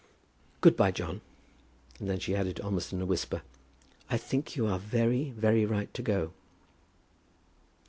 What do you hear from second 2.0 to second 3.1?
then she added, almost in a